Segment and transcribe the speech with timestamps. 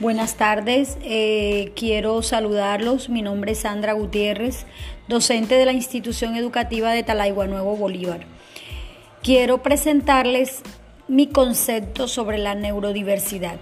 [0.00, 3.08] Buenas tardes, eh, quiero saludarlos.
[3.08, 4.66] Mi nombre es Sandra Gutiérrez,
[5.06, 8.26] docente de la institución educativa de Talaigua Nuevo Bolívar.
[9.22, 10.62] Quiero presentarles
[11.06, 13.60] mi concepto sobre la neurodiversidad.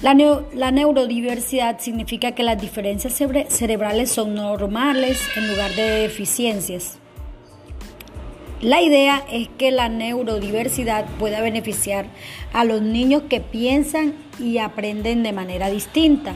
[0.00, 0.14] La,
[0.54, 3.12] la, neurodiversidad significa que las diferencias
[3.48, 6.98] cerebrales son normales en lugar de deficiencias.
[8.62, 12.06] La idea es que la neurodiversidad pueda beneficiar
[12.54, 16.32] a los niños que piensan y aprenden de manera distinta.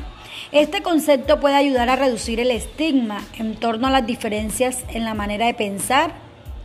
[0.52, 5.14] Este concepto puede ayudar a reducir el estigma en torno a las diferencias en la
[5.14, 6.12] manera de pensar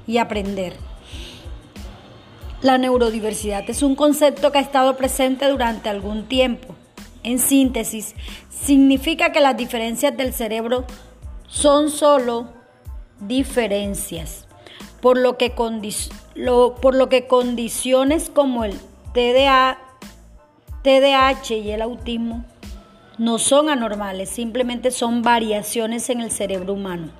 [0.05, 0.73] y aprender.
[2.61, 6.75] La neurodiversidad es un concepto que ha estado presente durante algún tiempo.
[7.23, 8.13] En síntesis,
[8.49, 10.83] significa que las diferencias del cerebro
[11.47, 12.49] son solo
[13.21, 14.45] diferencias
[15.05, 18.73] por lo que, por lo que condiciones como el
[19.13, 19.77] TDA,
[20.81, 22.43] TDAH y el autismo
[23.19, 27.11] no son anormales, simplemente son variaciones en el cerebro humano.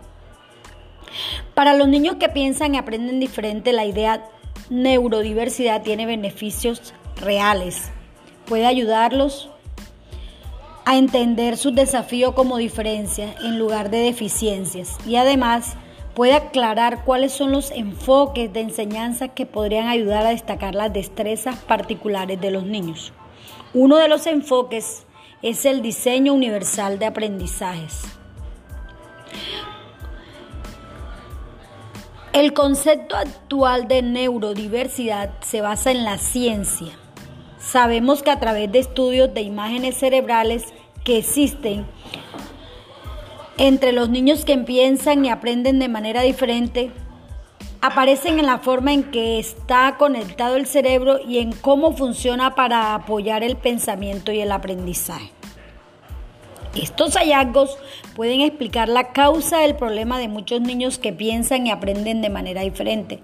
[1.54, 4.32] Para los niños que piensan y aprenden diferente, la idea
[4.72, 7.92] neurodiversidad tiene beneficios reales.
[8.48, 9.52] Puede ayudarlos
[10.86, 15.78] a entender sus desafíos como diferencias en lugar de deficiencias y además
[16.16, 21.58] puede aclarar cuáles son los enfoques de enseñanza que podrían ayudar a destacar las destrezas
[21.58, 23.14] particulares de los niños.
[23.74, 25.06] Uno de los enfoques
[25.42, 28.04] es el diseño universal de aprendizajes.
[32.32, 36.94] El concepto actual de neurodiversidad se basa en la ciencia.
[37.60, 40.64] Sabemos que a través de estudios de imágenes cerebrales
[41.04, 41.86] que existen,
[43.58, 46.92] entre los niños que piensan y aprenden de manera diferente
[47.82, 52.96] aparecen en la forma en que está conectado el cerebro y en cómo funciona para
[52.96, 55.32] apoyar el pensamiento y el aprendizaje.
[56.76, 57.78] Estos hallazgos
[58.16, 62.62] pueden explicar la causa del problema de muchos niños que piensan y aprenden de manera
[62.62, 63.20] diferente,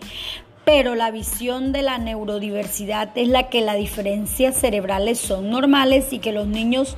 [0.63, 6.19] pero la visión de la neurodiversidad es la que las diferencias cerebrales son normales y
[6.19, 6.95] que los niños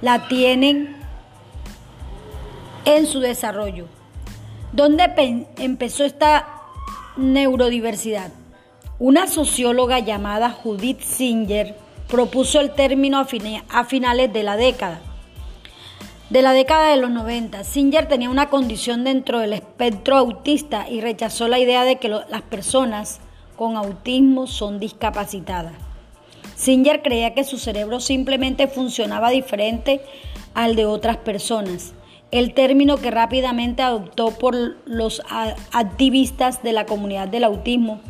[0.00, 1.01] la tienen
[2.84, 3.86] en su desarrollo.
[4.72, 6.62] ¿Dónde empezó esta
[7.16, 8.32] neurodiversidad?
[8.98, 11.76] Una socióloga llamada Judith Singer
[12.08, 13.18] propuso el término
[13.68, 15.00] a, finales de la década.
[16.30, 21.00] De la década de los 90, Singer tenía una condición dentro del espectro autista y
[21.00, 23.20] rechazó la idea de que las personas
[23.56, 25.74] con autismo son discapacitadas.
[26.54, 30.00] Singer creía que su cerebro simplemente funcionaba diferente
[30.54, 31.92] al de otras personas
[32.32, 34.56] el término que rápidamente adoptó por
[34.86, 35.22] los
[35.72, 38.00] activistas de la comunidad del autismo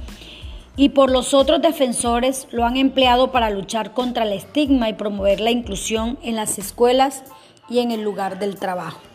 [0.76, 5.40] y por los otros defensores lo han empleado para luchar contra el estigma y promover
[5.40, 7.24] la inclusión en las escuelas
[7.68, 9.11] y en el lugar del trabajo.